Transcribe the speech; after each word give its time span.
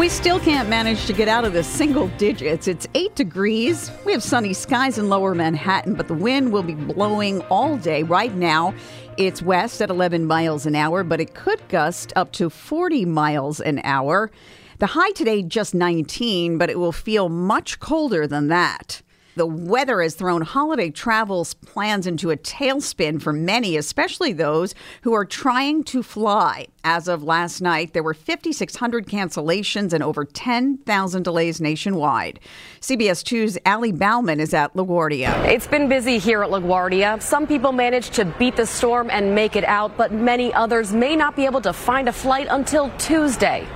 We 0.00 0.08
still 0.08 0.40
can't 0.40 0.70
manage 0.70 1.04
to 1.08 1.12
get 1.12 1.28
out 1.28 1.44
of 1.44 1.52
the 1.52 1.62
single 1.62 2.08
digits. 2.16 2.66
It's 2.66 2.88
eight 2.94 3.14
degrees. 3.16 3.90
We 4.06 4.12
have 4.12 4.22
sunny 4.22 4.54
skies 4.54 4.96
in 4.96 5.10
lower 5.10 5.34
Manhattan, 5.34 5.92
but 5.92 6.08
the 6.08 6.14
wind 6.14 6.54
will 6.54 6.62
be 6.62 6.72
blowing 6.72 7.42
all 7.50 7.76
day. 7.76 8.02
Right 8.02 8.34
now, 8.34 8.72
it's 9.18 9.42
west 9.42 9.82
at 9.82 9.90
11 9.90 10.24
miles 10.24 10.64
an 10.64 10.74
hour, 10.74 11.04
but 11.04 11.20
it 11.20 11.34
could 11.34 11.60
gust 11.68 12.14
up 12.16 12.32
to 12.32 12.48
40 12.48 13.04
miles 13.04 13.60
an 13.60 13.78
hour. 13.84 14.30
The 14.78 14.86
high 14.86 15.10
today, 15.10 15.42
just 15.42 15.74
19, 15.74 16.56
but 16.56 16.70
it 16.70 16.78
will 16.78 16.92
feel 16.92 17.28
much 17.28 17.78
colder 17.78 18.26
than 18.26 18.48
that. 18.48 19.02
The 19.40 19.46
weather 19.46 20.02
has 20.02 20.14
thrown 20.14 20.42
holiday 20.42 20.90
travels 20.90 21.54
plans 21.54 22.06
into 22.06 22.30
a 22.30 22.36
tailspin 22.36 23.22
for 23.22 23.32
many, 23.32 23.78
especially 23.78 24.34
those 24.34 24.74
who 25.00 25.14
are 25.14 25.24
trying 25.24 25.82
to 25.84 26.02
fly. 26.02 26.66
As 26.84 27.08
of 27.08 27.22
last 27.22 27.62
night, 27.62 27.94
there 27.94 28.02
were 28.02 28.12
5,600 28.12 29.06
cancellations 29.06 29.94
and 29.94 30.04
over 30.04 30.26
10,000 30.26 31.22
delays 31.22 31.58
nationwide. 31.58 32.38
CBS 32.82 33.24
2's 33.24 33.56
Ali 33.64 33.92
Bauman 33.92 34.40
is 34.40 34.52
at 34.52 34.74
LaGuardia. 34.74 35.46
It's 35.46 35.66
been 35.66 35.88
busy 35.88 36.18
here 36.18 36.42
at 36.42 36.50
LaGuardia. 36.50 37.22
Some 37.22 37.46
people 37.46 37.72
managed 37.72 38.12
to 38.16 38.26
beat 38.26 38.56
the 38.56 38.66
storm 38.66 39.08
and 39.08 39.34
make 39.34 39.56
it 39.56 39.64
out, 39.64 39.96
but 39.96 40.12
many 40.12 40.52
others 40.52 40.92
may 40.92 41.16
not 41.16 41.34
be 41.34 41.46
able 41.46 41.62
to 41.62 41.72
find 41.72 42.10
a 42.10 42.12
flight 42.12 42.48
until 42.50 42.90
Tuesday. 42.98 43.66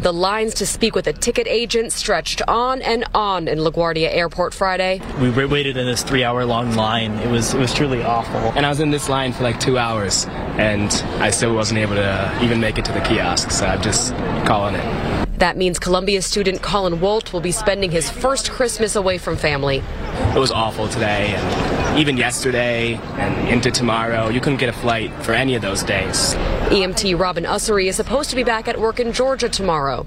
The 0.00 0.12
lines 0.12 0.54
to 0.54 0.66
speak 0.66 0.94
with 0.94 1.06
a 1.06 1.12
ticket 1.12 1.46
agent 1.46 1.92
stretched 1.92 2.42
on 2.46 2.82
and 2.82 3.04
on 3.14 3.48
in 3.48 3.58
LaGuardia 3.58 4.12
Airport 4.12 4.52
Friday. 4.52 5.00
We 5.20 5.30
waited 5.46 5.76
in 5.76 5.86
this 5.86 6.02
three-hour-long 6.02 6.74
line. 6.74 7.12
It 7.20 7.30
was 7.30 7.54
it 7.54 7.58
was 7.58 7.72
truly 7.72 8.02
awful. 8.02 8.40
And 8.54 8.66
I 8.66 8.68
was 8.68 8.80
in 8.80 8.90
this 8.90 9.08
line 9.08 9.32
for 9.32 9.44
like 9.44 9.58
two 9.60 9.78
hours, 9.78 10.26
and 10.58 10.90
I 11.20 11.30
still 11.30 11.54
wasn't 11.54 11.78
able 11.78 11.94
to 11.94 12.38
even 12.42 12.60
make 12.60 12.76
it 12.76 12.84
to 12.86 12.92
the 12.92 13.00
kiosk. 13.00 13.50
So 13.50 13.66
I'm 13.66 13.80
just 13.80 14.14
calling 14.46 14.74
it. 14.74 15.28
That 15.38 15.56
means 15.56 15.78
Columbia 15.78 16.22
student 16.22 16.60
Colin 16.60 17.00
Wolt 17.00 17.32
will 17.32 17.40
be 17.40 17.52
spending 17.52 17.90
his 17.90 18.10
first 18.10 18.50
Christmas 18.50 18.96
away 18.96 19.18
from 19.18 19.36
family. 19.36 19.82
It 20.34 20.38
was 20.38 20.52
awful 20.52 20.88
today, 20.88 21.34
and 21.34 21.73
even 21.96 22.16
yesterday, 22.16 22.94
and 22.94 23.48
into 23.48 23.70
tomorrow. 23.70 24.28
You 24.28 24.40
couldn't 24.40 24.58
get 24.58 24.68
a 24.68 24.72
flight 24.72 25.12
for 25.22 25.32
any 25.32 25.54
of 25.54 25.62
those 25.62 25.82
days. 25.82 26.34
EMT 26.70 27.18
Robin 27.18 27.44
Ussery 27.44 27.86
is 27.86 27.96
supposed 27.96 28.30
to 28.30 28.36
be 28.36 28.42
back 28.42 28.68
at 28.68 28.80
work 28.80 29.00
in 29.00 29.12
Georgia 29.12 29.48
tomorrow. 29.48 30.06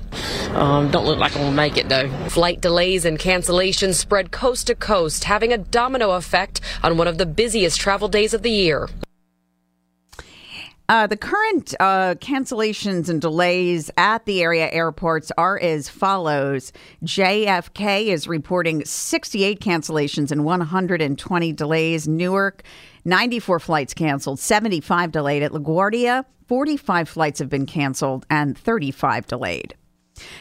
Um, 0.53 0.91
don't 0.91 1.05
look 1.05 1.19
like 1.19 1.35
I'm 1.35 1.43
gonna 1.43 1.55
make 1.55 1.77
it 1.77 1.89
though. 1.89 2.09
Flight 2.29 2.61
delays 2.61 3.05
and 3.05 3.17
cancellations 3.17 3.95
spread 3.95 4.31
coast 4.31 4.67
to 4.67 4.75
coast, 4.75 5.25
having 5.25 5.53
a 5.53 5.57
domino 5.57 6.11
effect 6.11 6.61
on 6.83 6.97
one 6.97 7.07
of 7.07 7.17
the 7.17 7.25
busiest 7.25 7.79
travel 7.79 8.07
days 8.07 8.33
of 8.33 8.41
the 8.41 8.51
year. 8.51 8.89
Uh, 10.89 11.05
the 11.05 11.17
current 11.17 11.75
uh, 11.81 12.15
cancellations 12.15 13.09
and 13.09 13.19
delays 13.19 13.91
at 13.97 14.25
the 14.25 14.41
area 14.41 14.69
airports 14.71 15.33
are 15.37 15.59
as 15.59 15.89
follows. 15.89 16.71
JFK 17.03 18.05
is 18.05 18.25
reporting 18.25 18.85
68 18.85 19.59
cancellations 19.59 20.31
and 20.31 20.45
120 20.45 21.53
delays. 21.53 22.07
Newark, 22.07 22.63
94 23.03 23.59
flights 23.59 23.93
canceled, 23.93 24.39
75 24.39 25.11
delayed. 25.11 25.43
At 25.43 25.51
LaGuardia, 25.51 26.23
45 26.47 27.09
flights 27.09 27.39
have 27.39 27.49
been 27.49 27.65
canceled 27.65 28.25
and 28.29 28.57
35 28.57 29.27
delayed. 29.27 29.75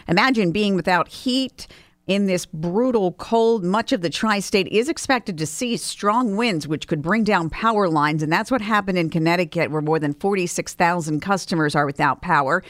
Imagine 0.06 0.53
being 0.53 0.76
without 0.76 1.09
heat 1.09 1.66
in 2.06 2.27
this 2.27 2.47
brutal 2.47 3.12
cold, 3.12 3.65
much 3.65 3.93
of 3.93 4.00
the 4.00 4.11
tri 4.11 4.39
state 4.39 4.69
is 4.69 4.89
expected 4.89 5.37
to 5.39 5.47
see 5.47 5.77
strong 5.77 6.37
winds, 6.37 6.69
which 6.69 6.87
could 6.87 7.03
bring 7.03 7.25
down 7.25 7.50
power 7.50 7.89
lines. 7.89 8.22
And 8.22 8.33
that's 8.33 8.50
what 8.50 8.61
happened 8.61 8.97
in 8.97 9.11
Connecticut, 9.11 9.71
where 9.71 9.83
more 9.83 9.99
than 9.99 10.15
46,000 10.15 11.21
customers 11.21 11.75
are 11.75 11.84
without 11.84 12.22
power. 12.22 12.62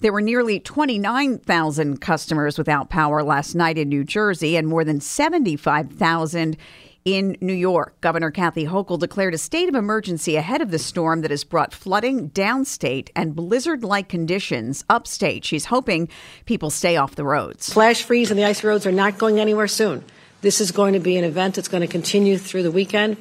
There 0.00 0.12
were 0.12 0.20
nearly 0.20 0.58
29,000 0.58 2.00
customers 2.00 2.58
without 2.58 2.90
power 2.90 3.22
last 3.22 3.54
night 3.54 3.78
in 3.78 3.88
New 3.88 4.02
Jersey 4.02 4.56
and 4.56 4.66
more 4.66 4.82
than 4.82 5.00
75,000 5.00 6.56
in 7.04 7.36
New 7.40 7.54
York. 7.54 8.00
Governor 8.00 8.30
Kathy 8.30 8.66
Hochul 8.66 8.98
declared 8.98 9.34
a 9.34 9.38
state 9.38 9.68
of 9.68 9.74
emergency 9.74 10.36
ahead 10.36 10.60
of 10.60 10.70
the 10.70 10.78
storm 10.78 11.22
that 11.22 11.30
has 11.30 11.44
brought 11.44 11.72
flooding 11.72 12.30
downstate 12.30 13.10
and 13.16 13.34
blizzard 13.34 13.82
like 13.82 14.08
conditions 14.08 14.84
upstate. 14.88 15.44
She's 15.44 15.66
hoping 15.66 16.08
people 16.44 16.70
stay 16.70 16.96
off 16.96 17.14
the 17.14 17.24
roads. 17.24 17.72
Flash 17.72 18.02
freeze 18.02 18.30
and 18.30 18.38
the 18.38 18.44
icy 18.44 18.66
roads 18.66 18.86
are 18.86 18.92
not 18.92 19.18
going 19.18 19.40
anywhere 19.40 19.68
soon. 19.68 20.04
This 20.42 20.60
is 20.60 20.70
going 20.70 20.94
to 20.94 21.00
be 21.00 21.16
an 21.16 21.24
event 21.24 21.54
that's 21.54 21.68
going 21.68 21.82
to 21.82 21.86
continue 21.86 22.38
through 22.38 22.62
the 22.62 22.70
weekend, 22.70 23.18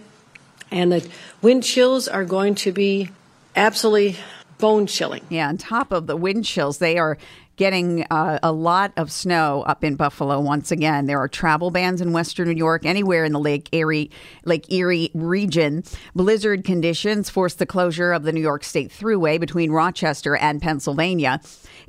and 0.71 0.91
the 0.91 1.09
wind 1.41 1.63
chills 1.63 2.07
are 2.07 2.23
going 2.23 2.55
to 2.55 2.71
be 2.71 3.09
absolutely 3.55 4.17
bone 4.57 4.87
chilling. 4.87 5.25
Yeah, 5.29 5.49
on 5.49 5.57
top 5.57 5.91
of 5.91 6.07
the 6.07 6.15
wind 6.15 6.45
chills, 6.45 6.77
they 6.77 6.97
are 6.97 7.17
getting 7.59 8.07
uh, 8.09 8.39
a 8.41 8.53
lot 8.53 8.93
of 8.95 9.11
snow 9.11 9.63
up 9.63 9.83
in 9.83 9.97
Buffalo 9.97 10.39
once 10.39 10.71
again. 10.71 11.07
There 11.07 11.19
are 11.19 11.27
travel 11.27 11.71
bans 11.71 11.99
in 11.99 12.13
western 12.13 12.47
New 12.47 12.55
York, 12.55 12.85
anywhere 12.85 13.25
in 13.25 13.33
the 13.33 13.39
Lake 13.39 13.67
Erie, 13.73 14.09
Lake 14.45 14.71
Erie 14.71 15.11
region. 15.13 15.83
Blizzard 16.15 16.63
conditions 16.63 17.29
forced 17.29 17.59
the 17.59 17.65
closure 17.65 18.13
of 18.13 18.23
the 18.23 18.31
New 18.31 18.39
York 18.39 18.63
State 18.63 18.89
Thruway 18.89 19.37
between 19.41 19.71
Rochester 19.71 20.37
and 20.37 20.61
Pennsylvania. 20.61 21.41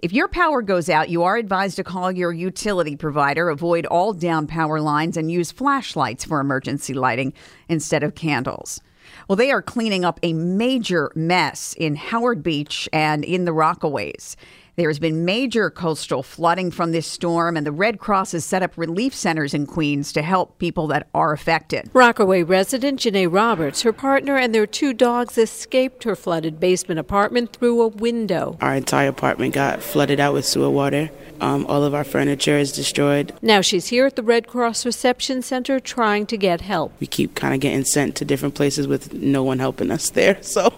If 0.03 0.12
your 0.12 0.26
power 0.26 0.60
goes 0.60 0.91
out, 0.91 1.08
you 1.08 1.22
are 1.22 1.36
advised 1.36 1.76
to 1.76 1.84
call 1.84 2.10
your 2.10 2.32
utility 2.32 2.97
provider, 2.97 3.48
avoid 3.48 3.87
all 3.87 4.12
down 4.12 4.48
power 4.48 4.81
lines, 4.81 5.16
and 5.16 5.31
use 5.31 5.52
flashlights 5.52 6.25
for 6.25 6.41
emergency 6.41 6.94
lighting 6.94 7.32
instead 7.69 8.02
of 8.02 8.16
candles. 8.16 8.81
Well, 9.28 9.37
they 9.37 9.52
are 9.52 9.62
cleaning 9.62 10.04
up 10.04 10.19
a 10.25 10.32
major 10.32 11.12
mess 11.14 11.76
in 11.78 11.94
Howard 11.94 12.42
Beach 12.42 12.88
and 12.92 13.25
in 13.25 13.44
the 13.44 13.52
Rockaways. 13.52 14.34
There 14.81 14.89
has 14.89 14.99
been 14.99 15.27
major 15.27 15.69
coastal 15.69 16.23
flooding 16.23 16.71
from 16.71 16.93
this 16.93 17.07
storm, 17.07 17.59
and 17.59 17.67
the 17.67 17.71
Red 17.71 17.99
Cross 17.99 18.33
has 18.33 18.47
set 18.47 18.63
up 18.63 18.79
relief 18.79 19.15
centers 19.15 19.53
in 19.53 19.67
Queens 19.67 20.11
to 20.15 20.23
help 20.23 20.59
people 20.59 20.87
that 20.87 21.07
are 21.13 21.35
affected. 21.35 21.91
Rockaway 21.93 22.45
resident 22.45 23.01
Janae 23.01 23.31
Roberts, 23.31 23.83
her 23.83 23.93
partner, 23.93 24.39
and 24.39 24.55
their 24.55 24.67
two 24.67 24.95
dogs 24.95 25.37
escaped 25.37 26.05
her 26.05 26.17
flooded 26.17 26.59
basement 26.59 26.99
apartment 26.99 27.53
through 27.53 27.83
a 27.83 27.89
window. 27.89 28.57
Our 28.63 28.75
entire 28.75 29.09
apartment 29.09 29.53
got 29.53 29.83
flooded 29.83 30.19
out 30.19 30.33
with 30.33 30.47
sewer 30.47 30.71
water. 30.71 31.11
Um, 31.43 31.67
all 31.67 31.85
of 31.85 31.93
our 31.95 32.05
furniture 32.05 32.57
is 32.57 32.73
destroyed. 32.73 33.35
Now 33.43 33.61
she's 33.61 33.89
here 33.89 34.07
at 34.07 34.17
the 34.17 34.23
Red 34.23 34.47
Cross 34.47 34.87
Reception 34.87 35.43
Center 35.43 35.79
trying 35.79 36.25
to 36.25 36.39
get 36.39 36.62
help. 36.62 36.95
We 37.01 37.07
keep 37.07 37.35
kind 37.35 37.53
of 37.53 37.61
getting 37.61 37.85
sent 37.85 38.17
to 38.17 38.25
different 38.25 38.55
places 38.55 38.87
with 38.87 39.12
no 39.12 39.45
one 39.45 39.59
helping 39.59 39.91
us 39.91 40.09
there. 40.09 40.39
So 40.51 40.73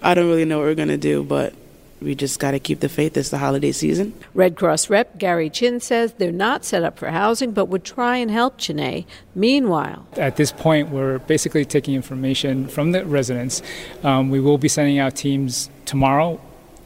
I 0.00 0.14
don't 0.14 0.28
really 0.28 0.46
know 0.46 0.58
what 0.58 0.66
we're 0.66 0.74
going 0.74 0.88
to 0.88 0.96
do, 0.96 1.22
but 1.22 1.52
we 2.00 2.14
just 2.14 2.40
got 2.40 2.52
to 2.52 2.58
keep 2.58 2.80
the 2.80 2.88
faith. 2.88 3.16
It's 3.16 3.30
the 3.30 3.38
holiday 3.38 3.72
season. 3.72 4.14
Red 4.34 4.56
Cross 4.56 4.90
rep 4.90 5.18
Gary 5.18 5.50
Chin 5.50 5.80
says 5.80 6.14
they're 6.14 6.32
not 6.32 6.64
set 6.64 6.82
up 6.82 6.98
for 6.98 7.10
housing, 7.10 7.52
but 7.52 7.66
would 7.66 7.84
try 7.84 8.16
and 8.16 8.30
help 8.30 8.58
Janae. 8.58 9.06
Meanwhile, 9.34 10.06
at 10.14 10.36
this 10.36 10.52
point, 10.52 10.90
we're 10.90 11.18
basically 11.18 11.64
taking 11.64 11.94
information 11.94 12.68
from 12.68 12.92
the 12.92 13.04
residents. 13.04 13.62
Um, 14.02 14.30
we 14.30 14.40
will 14.40 14.58
be 14.58 14.68
sending 14.68 14.98
out 14.98 15.16
teams 15.16 15.70
tomorrow, 15.84 16.40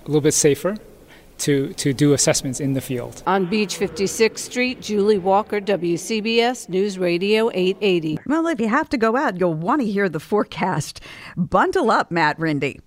a 0.04 0.06
little 0.06 0.20
bit 0.20 0.34
safer. 0.34 0.76
To, 1.38 1.72
to 1.74 1.92
do 1.92 2.12
assessments 2.12 2.60
in 2.60 2.74
the 2.74 2.80
field. 2.80 3.24
On 3.26 3.44
Beach 3.46 3.76
56th 3.76 4.38
Street, 4.38 4.80
Julie 4.80 5.18
Walker, 5.18 5.60
WCBS 5.60 6.68
News 6.68 6.96
Radio 6.96 7.50
880. 7.52 8.20
Well, 8.26 8.46
if 8.46 8.60
you 8.60 8.68
have 8.68 8.88
to 8.90 8.96
go 8.96 9.16
out, 9.16 9.40
you'll 9.40 9.52
want 9.52 9.80
to 9.80 9.86
hear 9.86 10.08
the 10.08 10.20
forecast. 10.20 11.00
Bundle 11.36 11.90
up, 11.90 12.12
Matt 12.12 12.38
Rindy. 12.38 12.78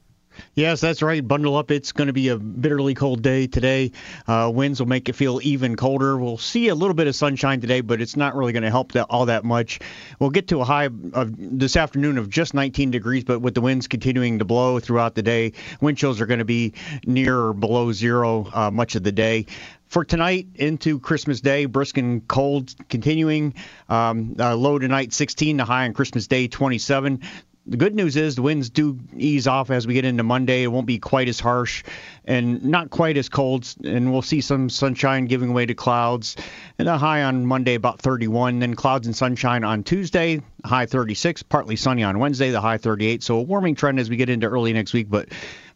Yes, 0.56 0.82
that's 0.82 1.02
right. 1.02 1.26
Bundle 1.26 1.56
up. 1.56 1.72
It's 1.72 1.92
going 1.92 2.08
to 2.08 2.14
be 2.14 2.30
a 2.30 2.38
bitterly 2.38 2.94
cold 2.94 3.22
day 3.22 3.48
today. 3.48 3.92
Uh, 4.28 4.52
winds 4.54 4.80
will 4.80 4.88
make 4.88 5.10
it 5.10 5.14
feel 5.14 5.40
even 5.44 5.76
colder. 5.76 6.18
We'll 6.18 6.38
see 6.38 6.68
a 6.70 6.76
little 6.76 6.94
bit 6.94 7.08
of 7.08 7.16
sunshine 7.16 7.62
today, 7.62 7.82
but 7.82 8.02
it's 8.02 8.16
not 8.16 8.36
really 8.36 8.54
going 8.54 8.64
to 8.64 8.72
help 8.72 8.94
that 8.94 9.08
all 9.10 9.26
that 9.28 9.44
much. 9.44 9.80
We'll 10.20 10.30
get 10.30 10.48
to 10.50 10.62
a 10.62 10.66
high 10.66 10.86
of 10.86 11.34
this 11.38 11.76
afternoon 11.76 12.18
of 12.18 12.30
just 12.30 12.54
19 12.54 12.92
degrees, 12.92 13.24
but 13.24 13.40
with 13.40 13.54
the 13.54 13.62
winds 13.62 13.88
continuing 13.88 14.40
to 14.40 14.46
blow 14.46 14.80
throughout 14.80 15.16
the 15.16 15.24
day, 15.24 15.54
wind 15.82 15.98
chills 15.98 16.22
are 16.22 16.26
going 16.26 16.40
to 16.40 16.46
be 16.46 16.74
near 17.06 17.38
or 17.38 17.54
below 17.54 17.92
zero 17.92 18.50
uh, 18.54 18.72
much 18.72 18.96
of 18.96 19.04
the 19.04 19.12
day 19.12 19.46
for 19.88 20.04
tonight 20.04 20.48
into 20.56 21.00
Christmas 21.00 21.42
Day, 21.42 21.66
brisk 21.66 21.98
and 21.98 22.28
cold 22.28 22.74
continuing. 22.90 23.54
Um, 23.90 24.36
uh, 24.40 24.56
low 24.56 24.80
tonight 24.80 25.14
16, 25.14 25.58
the 25.58 25.66
high 25.66 25.86
on 25.86 25.94
Christmas 25.94 26.28
Day 26.28 26.48
27 26.48 27.22
the 27.68 27.78
good 27.78 27.94
news 27.94 28.16
is 28.16 28.36
the 28.36 28.42
winds 28.42 28.70
do 28.70 28.98
ease 29.16 29.46
off 29.46 29.70
as 29.72 29.86
we 29.86 29.94
get 29.94 30.06
into 30.06 30.24
Monday. 30.24 30.64
It 30.64 30.68
won't 30.68 30.88
be 30.88 31.00
quite 31.00 31.28
as 31.28 31.40
harsh 31.40 31.84
and 32.24 32.64
not 32.64 32.90
quite 32.90 33.18
as 33.18 33.28
cold, 33.28 33.68
and 33.84 34.12
we'll 34.12 34.22
see 34.22 34.40
some 34.40 34.70
sunshine 34.70 35.26
giving 35.26 35.54
way 35.54 35.66
to 35.66 35.74
clouds. 35.74 36.38
And 36.80 36.88
a 36.88 36.98
high 36.98 37.24
on 37.24 37.46
Monday 37.46 37.76
about 37.76 38.00
31, 38.00 38.60
then 38.60 38.76
clouds 38.76 39.06
and 39.06 39.16
sunshine 39.16 39.66
on 39.66 39.84
Tuesday, 39.84 40.42
high 40.64 40.86
36, 40.86 41.44
partly 41.44 41.76
sunny 41.76 42.04
on 42.04 42.20
Wednesday, 42.20 42.52
the 42.52 42.62
high 42.62 42.78
38. 42.78 43.22
So 43.22 43.38
a 43.38 43.42
warming 43.42 43.76
trend 43.76 44.00
as 44.00 44.10
we 44.10 44.16
get 44.16 44.30
into 44.30 44.48
early 44.48 44.72
next 44.72 44.94
week, 44.94 45.10
but 45.10 45.28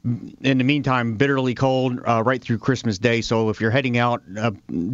in 0.03 0.57
the 0.57 0.63
meantime, 0.63 1.15
bitterly 1.15 1.53
cold 1.53 1.99
uh, 2.07 2.23
right 2.23 2.41
through 2.41 2.57
Christmas 2.57 2.97
Day. 2.97 3.21
So 3.21 3.49
if 3.49 3.61
you're 3.61 3.69
heading 3.69 3.97
out, 3.97 4.23
uh, 4.37 4.51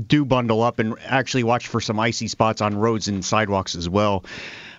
do 0.08 0.26
bundle 0.26 0.62
up 0.62 0.80
and 0.80 0.96
actually 1.06 1.44
watch 1.44 1.68
for 1.68 1.80
some 1.80 2.00
icy 2.00 2.28
spots 2.28 2.62
on 2.62 2.76
roads 2.76 3.08
and 3.08 3.24
sidewalks 3.24 3.76
as 3.76 3.88
well. 3.88 4.26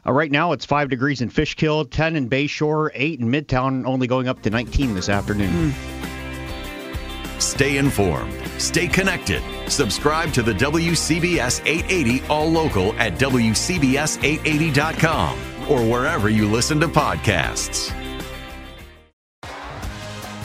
Uh, 0.08 0.12
right 0.12 0.30
now, 0.30 0.52
it's 0.52 0.64
5 0.64 0.88
degrees 0.88 1.20
in 1.20 1.28
Fishkill, 1.28 1.84
10 1.84 2.14
in 2.16 2.30
Bayshore, 2.30 2.90
8 2.94 3.20
in 3.20 3.30
Midtown, 3.30 3.86
only 3.86 4.06
going 4.06 4.26
up 4.26 4.40
to 4.42 4.48
19 4.50 4.94
this 4.94 5.10
afternoon. 5.10 5.72
Mm. 5.72 7.40
Stay 7.40 7.76
informed. 7.76 8.32
Stay 8.58 8.88
connected. 8.88 9.42
Subscribe 9.68 10.32
to 10.32 10.42
the 10.42 10.54
WCBS 10.54 11.60
880 11.66 12.24
All 12.26 12.50
Local 12.50 12.94
at 12.94 13.18
WCBS880.com 13.18 15.38
or 15.68 15.82
wherever 15.82 16.30
you 16.30 16.50
listen 16.50 16.80
to 16.80 16.88
podcasts. 16.88 17.94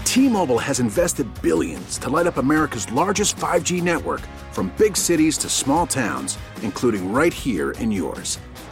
T 0.03 0.27
Mobile 0.27 0.59
has 0.59 0.79
invested 0.79 1.27
billions 1.41 1.97
to 1.99 2.09
light 2.09 2.27
up 2.27 2.35
America's 2.37 2.91
largest 2.91 3.37
5G 3.37 3.81
network 3.81 4.19
from 4.51 4.73
big 4.77 4.97
cities 4.97 5.37
to 5.39 5.49
small 5.49 5.87
towns, 5.87 6.37
including 6.61 7.13
right 7.13 7.33
here 7.33 7.71
in 7.71 7.91
yours. 7.91 8.37